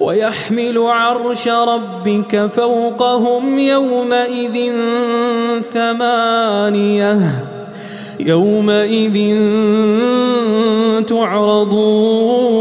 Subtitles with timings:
[0.00, 4.72] ويحمل عرش ربك فوقهم يومئذ
[5.74, 7.44] ثمانية
[8.20, 9.36] يومئذ
[11.06, 12.54] تعرضون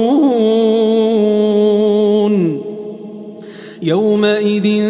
[3.83, 4.83] يومئذ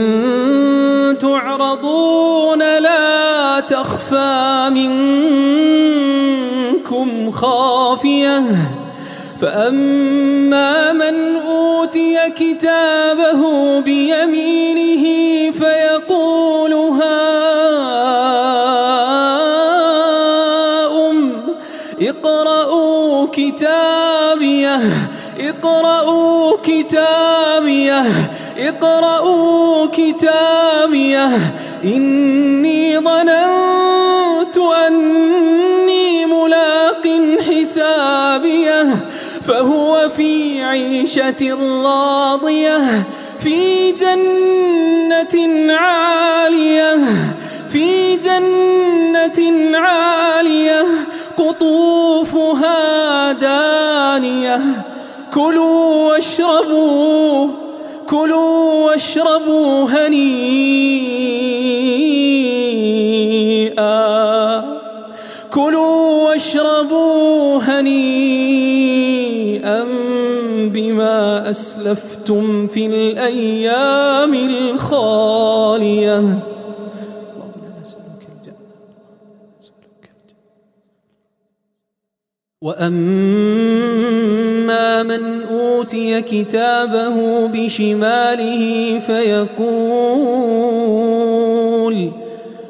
[1.20, 5.72] تعرضون لا تخفى منكم
[7.32, 8.44] خافية
[9.42, 10.83] فأما
[12.18, 13.42] أوتي كتابه
[13.80, 15.04] بيمينه
[15.52, 17.14] فيقول هاؤم
[22.02, 24.82] اقرءوا كتابيه
[25.40, 28.06] اقرءوا كتابيه
[28.58, 31.30] اقرءوا كتابيه.
[31.84, 37.08] إني ظننت أني ملاق
[37.50, 39.08] حسابيه
[39.48, 43.04] فهو في عيشة راضية
[43.40, 47.00] في جنة عالية
[47.70, 50.86] في جنة عالية
[51.38, 54.62] قطوفها دانية.
[55.34, 57.48] كلوا واشربوا
[58.10, 60.44] كلوا واشربوا هنيئا.
[65.52, 68.33] كلوا واشربوا هنيئا.
[70.94, 76.18] بما أسلفتم في الأيام الخالية.
[76.20, 76.42] اللهم
[77.82, 78.56] نسألك الجنة
[79.60, 80.38] نسألك الجنة
[82.62, 83.84] وأما
[85.04, 89.74] من أوتي كتابه بشماله فيقول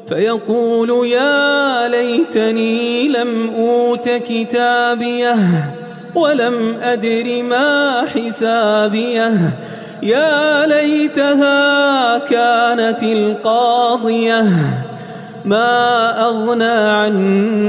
[0.08, 5.34] فيقول يا ليتني لم أوت كتابيه.
[6.14, 9.32] ولم أدر ما حسابيه.
[10.02, 14.46] يا ليتها كانت القاضية.
[15.44, 17.64] ما أغنى عني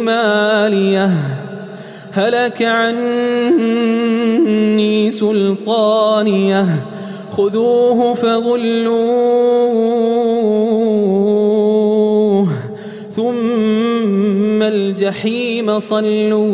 [0.00, 1.10] ماليه.
[2.12, 3.50] هلك عني
[5.10, 6.66] سلطانيه.
[7.36, 9.50] خذوه فغلوه.
[14.62, 16.50] الجحيم صلوه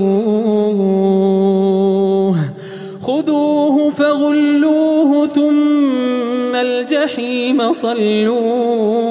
[3.02, 9.06] خذوه فغلوه ثم الجحيم صلوه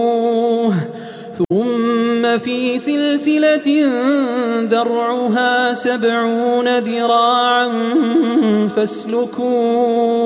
[1.38, 3.86] ثم في سلسلة
[4.71, 7.69] ذرعها سبعون ذراعا
[8.75, 10.25] فاسلكوه.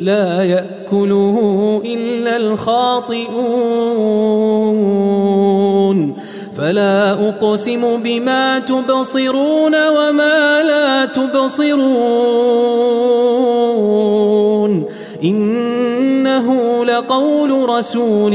[0.00, 3.36] لا يأكله إلا الخاطئون.
[6.58, 11.86] فلا أقسم بما تبصرون وما لا تبصرون.
[15.24, 18.32] إنه لقول رسول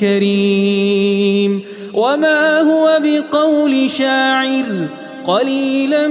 [0.00, 1.62] كريم.
[1.94, 4.86] وما هو بقول شاعر
[5.26, 6.08] قليلا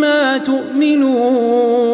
[0.00, 1.93] ما تؤمنون.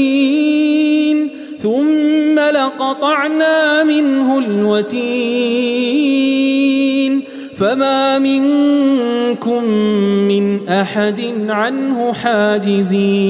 [2.61, 5.81] لقطعنا منه الوتين
[7.57, 9.63] فما منكم
[10.27, 13.21] من أحد عنه حاجزين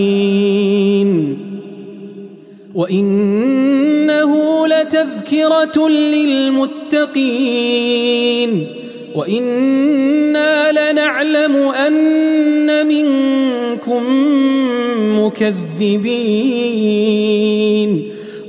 [2.75, 7.22] وإنه لتذكرة للمتقين
[9.16, 14.04] وإنا لنعلم أن منكم
[15.19, 16.51] مكذبين